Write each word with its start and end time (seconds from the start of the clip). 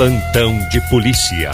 Plantão 0.00 0.58
de 0.70 0.80
polícia. 0.88 1.50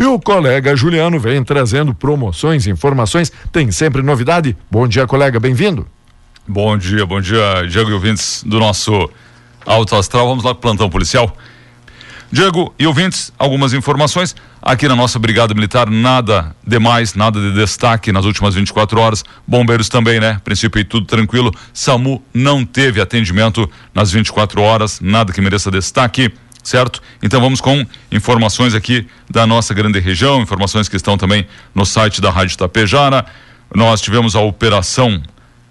E 0.00 0.04
o 0.04 0.18
colega 0.18 0.74
Juliano 0.74 1.20
vem 1.20 1.44
trazendo 1.44 1.92
promoções, 1.92 2.66
informações, 2.66 3.30
tem 3.52 3.70
sempre 3.70 4.00
novidade. 4.00 4.56
Bom 4.70 4.88
dia, 4.88 5.06
colega, 5.06 5.38
bem-vindo. 5.38 5.86
Bom 6.48 6.78
dia, 6.78 7.04
bom 7.04 7.20
dia, 7.20 7.66
Diego 7.68 7.90
e 7.90 7.92
ouvintes 7.92 8.42
do 8.46 8.58
nosso 8.58 9.10
Alto 9.66 9.94
Astral. 9.94 10.26
Vamos 10.26 10.42
lá 10.42 10.54
para 10.54 10.58
o 10.58 10.62
plantão 10.62 10.88
policial. 10.88 11.36
Diego 12.30 12.74
e 12.78 12.86
ouvintes, 12.86 13.32
algumas 13.38 13.72
informações. 13.72 14.36
Aqui 14.60 14.86
na 14.86 14.94
nossa 14.94 15.18
Brigada 15.18 15.54
Militar, 15.54 15.88
nada 15.88 16.54
demais, 16.66 17.14
nada 17.14 17.40
de 17.40 17.54
destaque 17.54 18.12
nas 18.12 18.26
últimas 18.26 18.54
24 18.54 19.00
horas. 19.00 19.24
Bombeiros 19.46 19.88
também, 19.88 20.20
né? 20.20 20.38
Princípio 20.44 20.84
tudo 20.84 21.06
tranquilo. 21.06 21.50
SAMU 21.72 22.22
não 22.34 22.66
teve 22.66 23.00
atendimento 23.00 23.68
nas 23.94 24.12
24 24.12 24.60
horas, 24.60 25.00
nada 25.00 25.32
que 25.32 25.40
mereça 25.40 25.70
destaque 25.70 26.30
certo? 26.62 27.00
Então 27.22 27.40
vamos 27.40 27.62
com 27.62 27.86
informações 28.12 28.74
aqui 28.74 29.06
da 29.30 29.46
nossa 29.46 29.72
grande 29.72 29.98
região, 30.00 30.42
informações 30.42 30.86
que 30.86 30.96
estão 30.96 31.16
também 31.16 31.46
no 31.74 31.86
site 31.86 32.20
da 32.20 32.30
Rádio 32.30 32.58
Tapejara. 32.58 33.24
Nós 33.74 34.02
tivemos 34.02 34.36
a 34.36 34.40
operação 34.40 35.22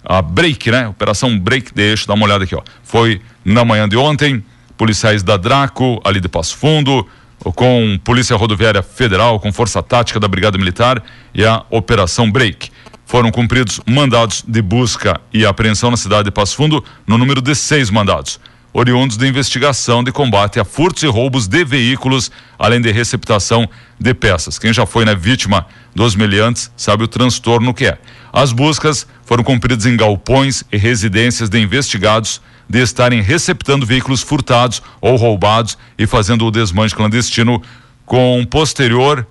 a 0.04 0.20
Break, 0.20 0.70
né? 0.70 0.88
Operação 0.88 1.38
Break, 1.38 1.72
deixa 1.72 2.02
eu 2.02 2.08
dar 2.08 2.14
uma 2.14 2.26
olhada 2.26 2.42
aqui, 2.42 2.54
ó. 2.54 2.62
Foi 2.82 3.20
na 3.44 3.64
manhã 3.64 3.88
de 3.88 3.96
ontem, 3.96 4.42
policiais 4.78 5.22
da 5.22 5.36
Draco, 5.36 6.00
ali 6.04 6.20
de 6.20 6.28
Passo 6.28 6.56
Fundo, 6.56 7.06
com 7.54 7.98
Polícia 8.02 8.36
Rodoviária 8.36 8.82
Federal, 8.82 9.38
com 9.38 9.52
Força 9.52 9.82
Tática 9.82 10.18
da 10.18 10.28
Brigada 10.28 10.56
Militar 10.56 11.02
e 11.34 11.44
a 11.44 11.64
Operação 11.68 12.30
Break. 12.30 12.70
Foram 13.04 13.30
cumpridos 13.30 13.80
mandados 13.86 14.44
de 14.46 14.62
busca 14.62 15.20
e 15.32 15.44
apreensão 15.44 15.90
na 15.90 15.96
cidade 15.96 16.24
de 16.24 16.30
Passo 16.30 16.56
Fundo, 16.56 16.82
no 17.06 17.18
número 17.18 17.42
de 17.42 17.54
seis 17.54 17.90
mandados 17.90 18.40
oriundos 18.72 19.16
da 19.16 19.26
investigação 19.26 20.04
de 20.04 20.12
combate 20.12 20.60
a 20.60 20.64
furtos 20.64 21.02
e 21.02 21.06
roubos 21.06 21.48
de 21.48 21.64
veículos, 21.64 22.30
além 22.58 22.80
de 22.80 22.90
receptação 22.92 23.68
de 23.98 24.14
peças. 24.14 24.58
Quem 24.58 24.72
já 24.72 24.86
foi 24.86 25.04
né, 25.04 25.14
vítima 25.14 25.66
dos 25.98 26.14
meliantes 26.14 26.70
sabe 26.76 27.02
o 27.02 27.08
transtorno 27.08 27.74
que 27.74 27.84
é. 27.84 27.98
As 28.32 28.52
buscas 28.52 29.04
foram 29.24 29.42
cumpridas 29.42 29.84
em 29.84 29.96
galpões 29.96 30.62
e 30.70 30.76
residências 30.76 31.48
de 31.48 31.58
investigados 31.58 32.40
de 32.68 32.80
estarem 32.80 33.20
receptando 33.20 33.84
veículos 33.84 34.22
furtados 34.22 34.80
ou 35.00 35.16
roubados 35.16 35.76
e 35.98 36.06
fazendo 36.06 36.46
o 36.46 36.52
desmanche 36.52 36.94
clandestino 36.94 37.60
com 38.06 38.46
posterior 38.48 39.26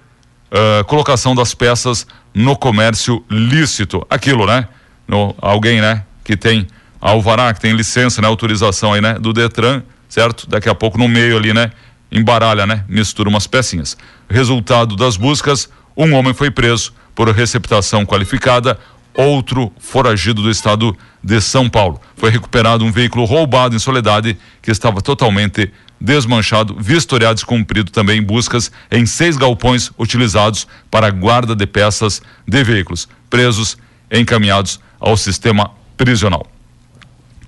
uh, 0.51 0.83
colocação 0.83 1.33
das 1.33 1.53
peças 1.53 2.05
no 2.33 2.53
comércio 2.53 3.23
lícito. 3.29 4.05
Aquilo, 4.09 4.45
né? 4.45 4.67
No, 5.07 5.33
alguém, 5.39 5.79
né? 5.79 6.03
Que 6.21 6.35
tem 6.35 6.67
Alvará, 6.99 7.53
que 7.53 7.61
tem 7.61 7.71
licença, 7.71 8.21
né, 8.21 8.27
autorização 8.27 8.91
aí, 8.91 8.99
né, 8.99 9.13
do 9.13 9.31
Detran, 9.31 9.83
certo? 10.09 10.49
Daqui 10.49 10.67
a 10.67 10.75
pouco 10.75 10.97
no 10.97 11.07
meio 11.07 11.38
ali, 11.38 11.53
né, 11.53 11.71
embaralha, 12.11 12.65
né, 12.65 12.83
mistura 12.89 13.29
umas 13.29 13.47
pecinhas. 13.47 13.95
Resultado 14.27 14.97
das 14.97 15.15
buscas, 15.15 15.69
um 15.98 16.14
homem 16.14 16.34
foi 16.34 16.52
preso 16.52 16.94
por 17.16 17.30
receptação 17.30 18.06
qualificada, 18.06 18.80
outro 19.16 19.72
foragido 19.80 20.44
do 20.44 20.52
estado 20.52 20.95
de 21.23 21.42
São 21.42 21.67
Paulo. 21.67 22.00
Foi 22.16 22.30
recuperado 22.30 22.86
um 22.86 22.92
veículo 22.92 23.26
roubado 23.26 23.76
em 23.76 23.80
Soledade 23.80 24.38
que 24.62 24.70
estava 24.70 25.02
totalmente 25.02 25.72
desmanchado, 26.00 26.78
vistoriado 26.80 27.42
e 27.42 27.45
cumprido 27.45 27.92
também 27.92 28.22
buscas 28.22 28.72
em 28.92 29.06
seis 29.08 29.36
galpões 29.36 29.92
utilizados 29.98 30.68
para 30.92 31.09
guarda 31.09 31.56
de 31.56 31.66
peças 31.66 32.22
de 32.48 32.64
veículos, 32.64 33.09
presos 33.30 33.78
encaminhados 34.12 34.80
ao 35.00 35.18
sistema 35.18 35.72
prisional 35.98 36.45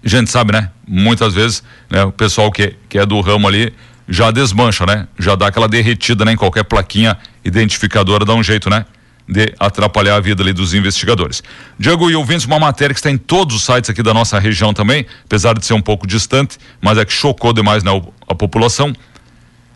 a 0.04 0.08
gente 0.08 0.30
sabe, 0.30 0.54
né? 0.54 0.70
Muitas 0.88 1.34
vezes, 1.34 1.64
né, 1.90 2.04
o 2.04 2.12
pessoal 2.12 2.52
que, 2.52 2.76
que 2.88 2.98
é 2.98 3.06
do 3.06 3.20
ramo 3.22 3.48
ali 3.48 3.74
já 4.10 4.32
desmancha, 4.32 4.86
né? 4.86 5.08
Já 5.18 5.36
dá 5.36 5.48
aquela 5.48 5.68
derretida, 5.68 6.26
né? 6.26 6.34
Em 6.34 6.36
qualquer 6.36 6.64
plaquinha 6.64 7.16
identificadora 7.46 8.26
dá 8.26 8.34
um 8.34 8.44
jeito, 8.44 8.70
né? 8.70 8.86
De 9.28 9.54
atrapalhar 9.60 10.16
a 10.16 10.20
vida 10.20 10.42
ali 10.42 10.52
dos 10.52 10.74
investigadores. 10.74 11.44
Diego 11.78 12.10
e 12.10 12.16
ouvintes, 12.16 12.48
uma 12.48 12.60
matéria 12.60 12.94
que 12.94 13.00
está 13.00 13.12
em 13.12 13.18
todos 13.18 13.56
os 13.56 13.64
sites 13.64 13.90
aqui 13.90 14.02
da 14.02 14.14
nossa 14.14 14.40
região 14.40 14.74
também, 14.74 15.06
apesar 15.24 15.54
de 15.58 15.64
ser 15.64 15.76
um 15.76 15.82
pouco 15.82 16.08
distante, 16.08 16.58
mas 16.82 16.98
é 16.98 17.06
que 17.06 17.14
chocou 17.14 17.54
demais 17.54 17.84
né, 17.84 17.92
a 18.28 18.34
população. 18.34 18.92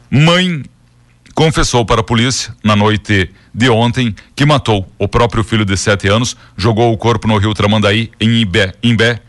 Mãe 0.09 0.63
confessou 1.35 1.85
para 1.85 2.01
a 2.01 2.03
polícia 2.03 2.55
na 2.63 2.75
noite 2.75 3.29
de 3.53 3.69
ontem 3.69 4.15
que 4.35 4.45
matou 4.45 4.91
o 4.97 5.07
próprio 5.07 5.43
filho 5.43 5.63
de 5.63 5.77
sete 5.77 6.07
anos, 6.07 6.35
jogou 6.57 6.91
o 6.91 6.97
corpo 6.97 7.27
no 7.27 7.37
rio 7.37 7.53
Tramandaí, 7.53 8.11
em 8.19 8.41
Imbé, 8.41 8.73
Imbé 8.81 9.19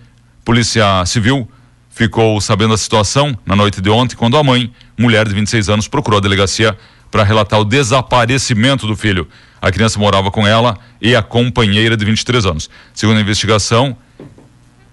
Polícia 0.44 1.04
Civil 1.06 1.48
ficou 1.94 2.40
sabendo 2.40 2.70
da 2.70 2.76
situação 2.76 3.38
na 3.46 3.54
noite 3.54 3.80
de 3.80 3.88
ontem, 3.88 4.16
quando 4.16 4.36
a 4.36 4.42
mãe, 4.42 4.70
mulher 4.98 5.28
de 5.28 5.34
26 5.34 5.68
anos, 5.68 5.88
procurou 5.88 6.18
a 6.18 6.20
delegacia 6.20 6.76
para 7.08 7.22
relatar 7.22 7.60
o 7.60 7.64
desaparecimento 7.64 8.84
do 8.84 8.96
filho. 8.96 9.28
A 9.62 9.70
criança 9.70 9.98
morava 9.98 10.28
com 10.28 10.44
ela 10.44 10.76
e 11.00 11.14
a 11.14 11.22
companheira 11.22 11.96
de 11.96 12.04
23 12.04 12.46
anos. 12.46 12.68
Segundo 12.92 13.18
a 13.18 13.20
investigação, 13.20 13.96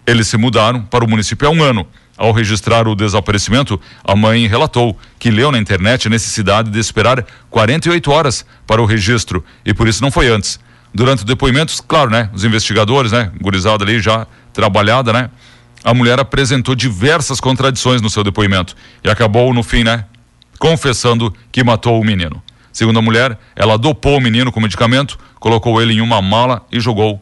eles 0.06 0.28
se 0.28 0.38
mudaram 0.38 0.84
para 0.84 1.04
o 1.04 1.10
município 1.10 1.48
há 1.48 1.52
um 1.52 1.64
ano. 1.64 1.88
Ao 2.16 2.32
registrar 2.32 2.88
o 2.88 2.96
desaparecimento, 2.96 3.82
a 4.04 4.16
mãe 4.16 4.46
relatou 4.46 4.96
que 5.18 5.32
leu 5.32 5.52
na 5.52 5.58
internet 5.58 6.06
a 6.06 6.10
necessidade 6.12 6.70
de 6.70 6.78
esperar 6.78 7.26
48 7.50 8.12
horas 8.12 8.46
para 8.68 8.80
o 8.80 8.86
registro 8.86 9.44
e 9.66 9.74
por 9.74 9.88
isso 9.88 10.04
não 10.04 10.12
foi 10.12 10.30
antes. 10.30 10.60
Durante 10.94 11.24
o 11.24 11.26
depoimento, 11.26 11.74
claro, 11.88 12.12
né? 12.12 12.30
Os 12.32 12.44
investigadores, 12.44 13.12
né? 13.12 13.32
Gurizada 13.42 13.84
ali 13.84 14.00
já 14.00 14.28
trabalhada, 14.54 15.12
né? 15.12 15.32
A 15.84 15.94
mulher 15.94 16.20
apresentou 16.20 16.76
diversas 16.76 17.40
contradições 17.40 18.02
no 18.02 18.10
seu 18.10 18.24
depoimento 18.24 18.76
e 19.04 19.10
acabou, 19.10 19.54
no 19.54 19.64
fim, 19.64 19.84
né? 19.84 20.06
Confessando 20.60 21.34
que 21.52 21.64
matou 21.64 22.00
o 22.00 22.06
menino. 22.06 22.42
Segundo 22.72 23.00
a 23.00 23.02
mulher, 23.02 23.38
ela 23.56 23.78
dopou 23.78 24.18
o 24.18 24.22
menino 24.22 24.52
com 24.52 24.60
medicamento, 24.60 25.18
colocou 25.40 25.82
ele 25.82 25.94
em 25.94 26.02
uma 26.02 26.22
mala 26.22 26.66
e 26.72 26.80
jogou 26.80 27.22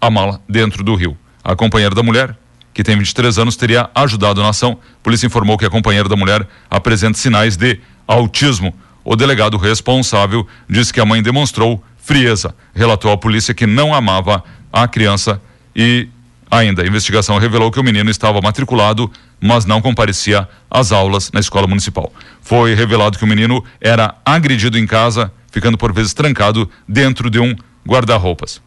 a 0.00 0.10
mala 0.10 0.40
dentro 0.48 0.84
do 0.84 0.94
rio. 0.94 1.16
A 1.42 1.56
companheira 1.56 1.94
da 1.94 2.02
mulher, 2.02 2.36
que 2.72 2.84
tem 2.84 2.96
23 2.96 3.38
anos, 3.38 3.56
teria 3.56 3.90
ajudado 3.94 4.42
na 4.42 4.50
ação. 4.50 4.78
A 5.00 5.02
polícia 5.02 5.26
informou 5.26 5.58
que 5.58 5.64
a 5.64 5.70
companheira 5.70 6.08
da 6.08 6.16
mulher 6.16 6.46
apresenta 6.70 7.18
sinais 7.18 7.56
de 7.56 7.80
autismo. 8.06 8.74
O 9.02 9.16
delegado 9.16 9.56
responsável 9.56 10.46
disse 10.68 10.92
que 10.92 11.00
a 11.00 11.06
mãe 11.06 11.22
demonstrou 11.22 11.82
frieza. 11.96 12.54
Relatou 12.74 13.10
à 13.10 13.16
polícia 13.16 13.54
que 13.54 13.66
não 13.66 13.94
amava 13.94 14.44
a 14.72 14.86
criança 14.86 15.40
e 15.74 16.08
Ainda, 16.50 16.82
a 16.82 16.86
investigação 16.86 17.38
revelou 17.38 17.70
que 17.70 17.78
o 17.78 17.84
menino 17.84 18.10
estava 18.10 18.40
matriculado, 18.40 19.10
mas 19.40 19.64
não 19.64 19.80
comparecia 19.80 20.48
às 20.68 20.90
aulas 20.90 21.30
na 21.32 21.38
escola 21.38 21.66
municipal. 21.66 22.12
Foi 22.42 22.74
revelado 22.74 23.16
que 23.16 23.24
o 23.24 23.28
menino 23.28 23.64
era 23.80 24.16
agredido 24.24 24.76
em 24.76 24.86
casa, 24.86 25.32
ficando 25.52 25.78
por 25.78 25.92
vezes 25.92 26.12
trancado 26.12 26.68
dentro 26.88 27.30
de 27.30 27.38
um 27.38 27.54
guarda-roupas. 27.86 28.60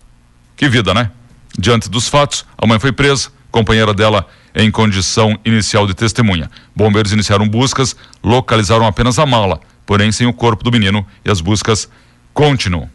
Que 0.56 0.70
vida, 0.70 0.94
né? 0.94 1.12
Diante 1.60 1.90
dos 1.90 2.08
fatos, 2.08 2.46
a 2.58 2.66
mãe 2.66 2.80
foi 2.80 2.94
presa, 2.94 3.30
companheira 3.52 3.94
dela 3.94 4.26
em 4.56 4.72
condição 4.72 5.38
inicial 5.44 5.86
de 5.86 5.94
testemunha. 5.94 6.50
Bombeiros 6.76 7.12
iniciaram 7.12 7.48
buscas, 7.48 7.96
localizaram 8.24 8.88
apenas 8.88 9.20
a 9.20 9.26
mala, 9.26 9.60
porém 9.86 10.12
sem 10.12 10.26
o 10.26 10.34
corpo 10.34 10.64
do 10.64 10.72
menino, 10.72 11.06
e 11.26 11.30
as 11.30 11.42
buscas 11.42 11.90
continuam. 12.34 12.90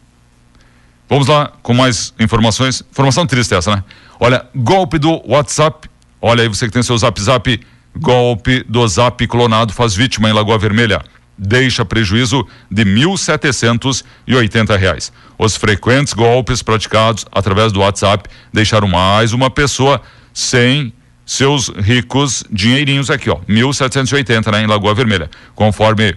Vamos 1.09 1.27
lá 1.27 1.51
com 1.63 1.73
mais 1.73 2.13
informações. 2.19 2.83
Informação 2.91 3.25
triste 3.25 3.55
essa, 3.55 3.75
né? 3.75 3.83
Olha, 4.19 4.45
golpe 4.55 4.99
do 4.99 5.19
WhatsApp. 5.27 5.89
Olha 6.21 6.43
aí, 6.43 6.47
você 6.47 6.67
que 6.67 6.73
tem 6.73 6.83
seu 6.83 6.95
zap 6.97 7.19
zap. 7.19 7.59
Golpe 7.97 8.63
do 8.69 8.87
zap 8.87 9.25
clonado 9.25 9.73
faz 9.73 9.95
vítima 9.95 10.29
em 10.29 10.33
Lagoa 10.33 10.59
Vermelha. 10.59 11.01
Deixa 11.35 11.83
prejuízo 11.83 12.45
de 12.69 12.83
R$ 12.83 13.07
1.780. 13.07 15.11
Os 15.37 15.57
frequentes 15.57 16.13
golpes 16.13 16.61
praticados 16.61 17.25
através 17.31 17.71
do 17.71 17.79
WhatsApp 17.79 18.29
deixaram 18.53 18.87
mais 18.87 19.33
uma 19.33 19.49
pessoa 19.49 19.99
sem 20.31 20.93
seus 21.25 21.69
ricos 21.69 22.43
dinheirinhos 22.51 23.09
aqui, 23.09 23.31
ó. 23.31 23.37
1.780, 23.47 24.51
né, 24.51 24.61
em 24.63 24.67
Lagoa 24.67 24.93
Vermelha. 24.93 25.31
Conforme 25.55 26.15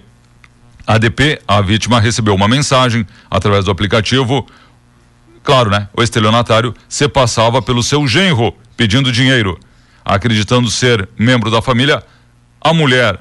ADP, 0.87 1.41
a 1.47 1.61
vítima 1.61 2.01
recebeu 2.01 2.35
uma 2.35 2.49
mensagem 2.49 3.07
através 3.31 3.65
do 3.65 3.71
aplicativo 3.71 4.47
Claro, 5.43 5.71
né? 5.71 5.89
O 5.97 6.03
estelionatário 6.03 6.75
se 6.89 7.09
passava 7.09 7.61
pelo 7.61 7.83
seu 7.83 8.07
genro 8.07 8.55
pedindo 8.77 9.11
dinheiro. 9.11 9.59
Acreditando 10.05 10.71
ser 10.71 11.09
membro 11.19 11.51
da 11.51 11.63
família, 11.63 12.03
a 12.61 12.73
mulher, 12.73 13.21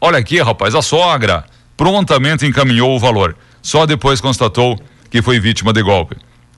olha 0.00 0.18
aqui, 0.18 0.40
rapaz, 0.40 0.74
a 0.74 0.82
sogra, 0.82 1.44
prontamente 1.76 2.46
encaminhou 2.46 2.94
o 2.94 2.98
valor. 2.98 3.36
Só 3.60 3.86
depois 3.86 4.20
constatou 4.20 4.78
que 5.10 5.22
foi 5.22 5.38
vítima 5.38 5.72
de 5.72 5.82
golpe. 5.82 6.16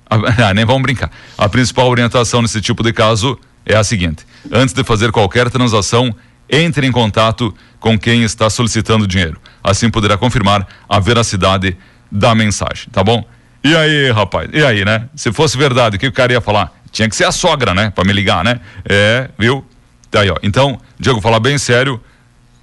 Ah, 0.09 0.53
nem 0.55 0.65
vamos 0.65 0.83
brincar. 0.83 1.11
A 1.37 1.49
principal 1.49 1.89
orientação 1.89 2.43
nesse 2.43 2.61
tipo 2.61 2.83
de 2.83 2.93
caso 2.93 3.39
é 3.67 3.77
a 3.77 3.85
seguinte: 3.85 4.25
antes 4.51 4.75
de 4.75 4.85
fazer 4.85 5.11
qualquer 5.11 5.51
transação, 5.51 6.15
entre 6.49 6.87
em 6.87 6.93
contato 6.93 7.55
com 7.81 7.99
quem 7.99 8.23
está 8.23 8.49
solicitando 8.49 9.07
dinheiro. 9.07 9.41
Assim 9.63 9.91
poderá 9.91 10.17
confirmar 10.17 10.67
a 10.89 11.01
veracidade 11.01 11.77
da 12.11 12.35
mensagem, 12.35 12.89
tá 12.93 13.03
bom? 13.03 13.25
E 13.65 13.75
aí, 13.75 14.11
rapaz? 14.11 14.51
E 14.53 14.63
aí, 14.63 14.85
né? 14.85 15.09
Se 15.17 15.33
fosse 15.33 15.57
verdade, 15.57 15.97
o 15.97 15.99
que 15.99 16.07
o 16.07 16.13
cara 16.13 16.35
ia 16.35 16.41
falar? 16.43 16.71
Tinha 16.93 17.09
que 17.09 17.17
ser 17.17 17.25
a 17.25 17.33
sogra, 17.33 17.73
né? 17.73 17.91
Pra 17.91 18.05
me 18.05 18.13
ligar, 18.13 18.45
né? 18.45 18.61
É, 18.85 19.31
viu? 19.39 19.65
Aí, 20.13 20.31
ó. 20.31 20.37
Então, 20.43 20.79
Diego, 21.01 21.19
falar 21.23 21.41
bem 21.41 21.57
sério, 21.57 21.99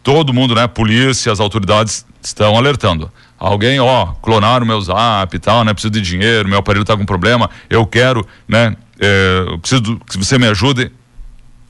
todo 0.03 0.31
mundo, 0.31 0.53
né? 0.53 0.67
Polícia, 0.67 1.31
as 1.31 1.39
autoridades 1.39 2.05
estão 2.21 2.55
alertando. 2.55 3.11
Alguém, 3.39 3.79
ó, 3.79 4.13
clonaram 4.21 4.63
meu 4.63 4.79
zap 4.79 5.35
e 5.35 5.39
tal, 5.39 5.63
né? 5.63 5.73
Preciso 5.73 5.91
de 5.91 6.01
dinheiro, 6.01 6.47
meu 6.47 6.59
aparelho 6.59 6.85
tá 6.85 6.95
com 6.95 7.03
problema, 7.03 7.49
eu 7.67 7.83
quero, 7.83 8.23
né? 8.47 8.75
É, 8.99 9.45
eu 9.47 9.57
preciso 9.57 9.99
que 10.07 10.19
você 10.19 10.37
me 10.37 10.45
ajude. 10.45 10.91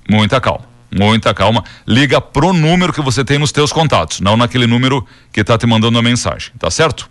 Muita 0.09 0.41
calma, 0.41 0.65
muita 0.93 1.33
calma. 1.33 1.63
Liga 1.87 2.19
pro 2.19 2.51
número 2.51 2.91
que 2.91 3.01
você 3.01 3.23
tem 3.23 3.39
nos 3.39 3.53
teus 3.53 3.71
contatos, 3.71 4.19
não 4.19 4.35
naquele 4.35 4.67
número 4.67 5.07
que 5.31 5.41
tá 5.41 5.57
te 5.57 5.65
mandando 5.65 5.97
a 5.97 6.01
mensagem, 6.01 6.51
tá 6.59 6.69
certo? 6.69 7.09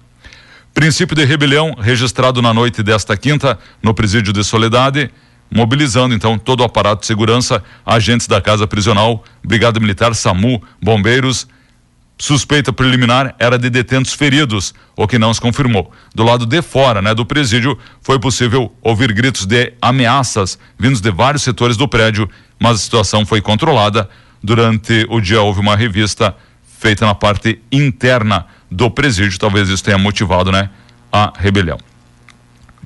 Princípio 0.74 1.16
de 1.16 1.24
rebelião 1.24 1.74
registrado 1.78 2.40
na 2.40 2.54
noite 2.54 2.82
desta 2.82 3.16
quinta 3.16 3.58
no 3.82 3.92
presídio 3.92 4.32
de 4.32 4.44
Soledade, 4.44 5.10
mobilizando 5.50 6.14
então 6.14 6.38
todo 6.38 6.60
o 6.60 6.64
aparato 6.64 7.00
de 7.00 7.06
segurança, 7.06 7.62
agentes 7.84 8.28
da 8.28 8.40
casa 8.40 8.66
prisional, 8.68 9.24
Brigada 9.44 9.80
Militar, 9.80 10.14
SAMU, 10.14 10.62
bombeiros. 10.80 11.48
Suspeita 12.16 12.72
preliminar 12.72 13.34
era 13.38 13.58
de 13.58 13.68
detentos 13.68 14.12
feridos, 14.12 14.72
o 14.96 15.08
que 15.08 15.18
não 15.18 15.34
se 15.34 15.40
confirmou. 15.40 15.90
Do 16.14 16.22
lado 16.22 16.46
de 16.46 16.62
fora, 16.62 17.02
né, 17.02 17.14
do 17.14 17.26
presídio, 17.26 17.76
foi 18.00 18.18
possível 18.20 18.72
ouvir 18.80 19.12
gritos 19.12 19.46
de 19.46 19.72
ameaças 19.82 20.58
vindos 20.78 21.00
de 21.00 21.10
vários 21.10 21.42
setores 21.42 21.76
do 21.76 21.88
prédio, 21.88 22.30
mas 22.58 22.76
a 22.76 22.78
situação 22.78 23.26
foi 23.26 23.40
controlada. 23.40 24.08
Durante 24.42 25.04
o 25.08 25.20
dia 25.20 25.42
houve 25.42 25.60
uma 25.60 25.74
revista 25.74 26.36
feita 26.78 27.04
na 27.04 27.14
parte 27.14 27.60
interna 27.72 28.46
do 28.70 28.90
presídio. 28.90 29.38
Talvez 29.38 29.68
isso 29.68 29.82
tenha 29.82 29.98
motivado, 29.98 30.52
né, 30.52 30.70
a 31.12 31.32
rebelião. 31.36 31.78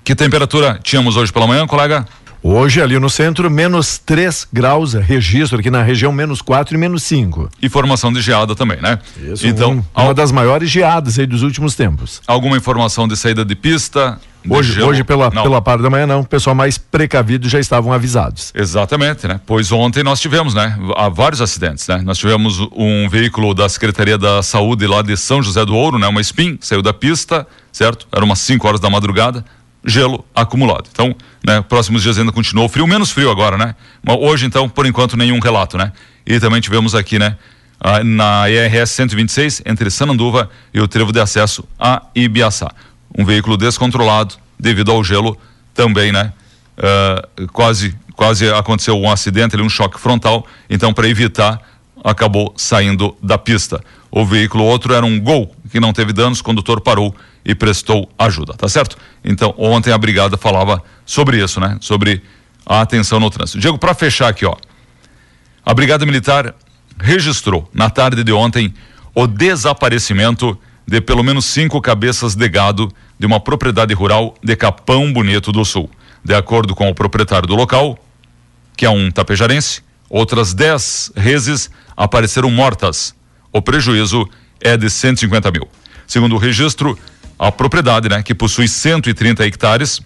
Que 0.02 0.14
temperatura 0.14 0.78
tínhamos 0.82 1.16
hoje 1.16 1.32
pela 1.32 1.46
manhã, 1.46 1.66
colega? 1.66 2.06
Hoje 2.46 2.82
ali 2.82 2.98
no 2.98 3.08
centro, 3.08 3.50
menos 3.50 3.96
3 3.96 4.48
graus, 4.52 4.92
registro 4.92 5.58
aqui 5.58 5.70
na 5.70 5.82
região, 5.82 6.12
menos 6.12 6.42
4 6.42 6.74
e 6.74 6.78
menos 6.78 7.02
5. 7.04 7.48
E 7.62 7.70
formação 7.70 8.12
de 8.12 8.20
geada 8.20 8.54
também, 8.54 8.78
né? 8.82 8.98
Isso, 9.32 9.46
então, 9.46 9.82
um, 9.96 10.02
uma 10.02 10.12
das 10.12 10.30
maiores 10.30 10.68
geadas 10.68 11.18
aí 11.18 11.26
dos 11.26 11.40
últimos 11.40 11.74
tempos. 11.74 12.20
Alguma 12.26 12.58
informação 12.58 13.08
de 13.08 13.16
saída 13.16 13.46
de 13.46 13.54
pista? 13.54 14.20
Hoje, 14.48 14.82
hoje 14.82 15.04
pela, 15.04 15.30
pela 15.30 15.62
parte 15.62 15.82
da 15.82 15.88
manhã 15.88 16.06
não, 16.06 16.20
o 16.20 16.26
pessoal 16.26 16.54
mais 16.54 16.76
precavido 16.76 17.48
já 17.48 17.58
estavam 17.58 17.92
avisados. 17.92 18.52
Exatamente, 18.54 19.26
né? 19.26 19.40
Pois 19.46 19.72
ontem 19.72 20.02
nós 20.02 20.20
tivemos, 20.20 20.52
né? 20.52 20.78
Há 20.96 21.08
vários 21.08 21.40
acidentes, 21.40 21.88
né? 21.88 22.02
Nós 22.04 22.18
tivemos 22.18 22.58
um 22.72 23.08
veículo 23.08 23.54
da 23.54 23.68
Secretaria 23.68 24.18
da 24.18 24.42
Saúde 24.42 24.86
lá 24.86 25.00
de 25.00 25.16
São 25.16 25.42
José 25.42 25.64
do 25.64 25.74
Ouro, 25.74 25.98
né? 25.98 26.06
Uma 26.06 26.22
SPIN, 26.22 26.58
saiu 26.60 26.82
da 26.82 26.92
pista, 26.92 27.46
certo? 27.72 28.06
Era 28.12 28.24
umas 28.24 28.38
5 28.40 28.68
horas 28.68 28.80
da 28.80 28.90
madrugada, 28.90 29.42
gelo 29.84 30.24
acumulado. 30.34 30.88
Então, 30.92 31.16
né? 31.44 31.62
Próximos 31.66 32.02
dias 32.02 32.18
ainda 32.18 32.32
continuou 32.32 32.68
frio, 32.68 32.86
menos 32.86 33.10
frio 33.10 33.30
agora, 33.30 33.56
né? 33.56 33.74
Mas 34.02 34.16
hoje, 34.20 34.44
então, 34.44 34.68
por 34.68 34.84
enquanto, 34.84 35.16
nenhum 35.16 35.38
relato, 35.38 35.78
né? 35.78 35.90
E 36.26 36.38
também 36.38 36.60
tivemos 36.60 36.94
aqui, 36.94 37.18
né? 37.18 37.36
Na 38.04 38.48
IRS 38.48 38.92
126, 38.92 39.62
entre 39.66 39.90
Sananduva 39.90 40.48
e 40.72 40.80
o 40.80 40.88
trevo 40.88 41.12
de 41.12 41.20
acesso 41.20 41.64
a 41.78 42.02
Ibiaçá 42.14 42.70
um 43.16 43.24
veículo 43.24 43.56
descontrolado 43.56 44.34
devido 44.58 44.90
ao 44.90 45.02
gelo 45.04 45.38
também, 45.72 46.12
né? 46.12 46.32
Uh, 46.76 47.46
quase, 47.48 47.96
quase 48.14 48.48
aconteceu 48.50 48.98
um 48.98 49.10
acidente, 49.10 49.56
um 49.56 49.68
choque 49.68 49.98
frontal. 49.98 50.46
Então, 50.68 50.92
para 50.92 51.08
evitar, 51.08 51.60
acabou 52.02 52.52
saindo 52.56 53.16
da 53.22 53.38
pista. 53.38 53.82
O 54.10 54.24
veículo 54.24 54.64
outro 54.64 54.94
era 54.94 55.04
um 55.04 55.20
Gol 55.20 55.54
que 55.70 55.80
não 55.80 55.92
teve 55.92 56.12
danos, 56.12 56.40
o 56.40 56.44
condutor 56.44 56.80
parou 56.80 57.14
e 57.44 57.54
prestou 57.54 58.08
ajuda, 58.18 58.54
tá 58.54 58.68
certo? 58.68 58.96
Então, 59.24 59.54
ontem 59.58 59.92
a 59.92 59.98
brigada 59.98 60.36
falava 60.36 60.82
sobre 61.04 61.42
isso, 61.42 61.60
né? 61.60 61.76
Sobre 61.80 62.22
a 62.64 62.80
atenção 62.80 63.20
no 63.20 63.28
trânsito. 63.28 63.58
Diego, 63.58 63.78
para 63.78 63.94
fechar 63.94 64.28
aqui, 64.28 64.46
ó. 64.46 64.56
A 65.66 65.74
Brigada 65.74 66.06
Militar 66.06 66.54
registrou 67.00 67.68
na 67.72 67.90
tarde 67.90 68.22
de 68.22 68.32
ontem 68.32 68.72
o 69.14 69.26
desaparecimento 69.26 70.58
de 70.86 71.00
pelo 71.00 71.22
menos 71.22 71.46
cinco 71.46 71.80
cabeças 71.80 72.34
de 72.34 72.48
gado 72.48 72.92
de 73.18 73.26
uma 73.26 73.40
propriedade 73.40 73.94
rural 73.94 74.34
de 74.42 74.54
Capão 74.56 75.12
Bonito 75.12 75.52
do 75.52 75.64
Sul. 75.64 75.90
De 76.24 76.34
acordo 76.34 76.74
com 76.74 76.88
o 76.88 76.94
proprietário 76.94 77.46
do 77.46 77.54
local, 77.54 77.98
que 78.76 78.84
é 78.84 78.90
um 78.90 79.10
tapejarense, 79.10 79.82
outras 80.08 80.54
dez 80.54 81.10
reses 81.14 81.70
apareceram 81.96 82.50
mortas. 82.50 83.14
O 83.52 83.62
prejuízo 83.62 84.28
é 84.60 84.76
de 84.76 84.90
150 84.90 85.50
mil. 85.50 85.68
Segundo 86.06 86.34
o 86.34 86.38
registro, 86.38 86.98
a 87.38 87.50
propriedade, 87.50 88.08
né, 88.08 88.22
que 88.22 88.34
possui 88.34 88.68
130 88.68 89.44
hectares, 89.46 90.00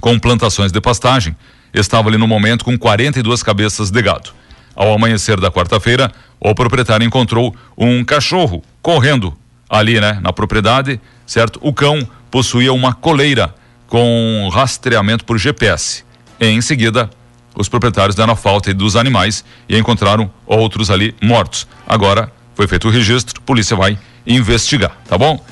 com 0.00 0.18
plantações 0.18 0.70
de 0.70 0.80
pastagem, 0.80 1.36
estava 1.74 2.08
ali 2.08 2.16
no 2.16 2.26
momento 2.26 2.64
com 2.64 2.78
42 2.78 3.42
cabeças 3.42 3.90
de 3.90 4.00
gado. 4.00 4.30
Ao 4.74 4.92
amanhecer 4.92 5.40
da 5.40 5.50
quarta-feira, 5.50 6.12
o 6.38 6.54
proprietário 6.54 7.04
encontrou 7.04 7.54
um 7.76 8.04
cachorro 8.04 8.62
correndo 8.80 9.36
ali, 9.68 10.00
né, 10.00 10.18
na 10.22 10.32
propriedade, 10.32 11.00
certo? 11.26 11.58
O 11.62 11.72
cão 11.72 12.06
possuía 12.30 12.72
uma 12.72 12.92
coleira 12.92 13.54
com 13.86 14.48
rastreamento 14.52 15.24
por 15.24 15.38
GPS. 15.38 16.04
Em 16.40 16.60
seguida, 16.60 17.10
os 17.56 17.68
proprietários 17.68 18.14
deram 18.14 18.32
a 18.32 18.36
falta 18.36 18.72
dos 18.72 18.96
animais 18.96 19.44
e 19.68 19.76
encontraram 19.76 20.30
outros 20.46 20.90
ali 20.90 21.14
mortos. 21.20 21.66
Agora 21.86 22.30
foi 22.54 22.66
feito 22.66 22.88
o 22.88 22.90
registro, 22.90 23.40
a 23.40 23.44
polícia 23.44 23.76
vai 23.76 23.98
investigar, 24.26 24.96
tá 25.08 25.18
bom? 25.18 25.42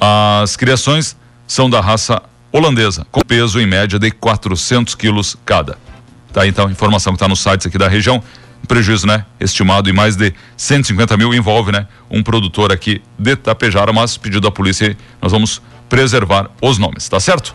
As 0.00 0.56
criações 0.56 1.16
são 1.46 1.70
da 1.70 1.80
raça 1.80 2.20
holandesa, 2.50 3.06
com 3.10 3.20
peso 3.20 3.60
em 3.60 3.66
média 3.66 3.98
de 3.98 4.10
400 4.10 4.94
quilos 4.94 5.36
cada. 5.44 5.78
Tá 6.32 6.46
então, 6.46 6.70
informação 6.70 7.12
que 7.12 7.16
está 7.16 7.28
nos 7.28 7.40
sites 7.40 7.66
aqui 7.66 7.78
da 7.78 7.88
região 7.88 8.22
prejuízo, 8.66 9.06
né? 9.06 9.24
Estimado 9.40 9.88
em 9.90 9.92
mais 9.92 10.16
de 10.16 10.32
150 10.56 11.16
mil 11.16 11.34
envolve, 11.34 11.72
né? 11.72 11.86
Um 12.10 12.22
produtor 12.22 12.72
aqui 12.72 13.02
de 13.18 13.36
Tapejara, 13.36 13.92
mas 13.92 14.16
pedido 14.16 14.42
da 14.42 14.50
polícia, 14.50 14.96
nós 15.20 15.32
vamos 15.32 15.60
preservar 15.88 16.50
os 16.60 16.78
nomes, 16.78 17.08
tá 17.08 17.20
certo? 17.20 17.54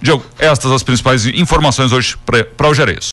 Diogo, 0.00 0.24
estas 0.38 0.70
as 0.70 0.82
principais 0.82 1.26
informações 1.26 1.90
hoje 1.90 2.16
para 2.26 2.68
o 2.68 2.74
Jerez. 2.74 3.02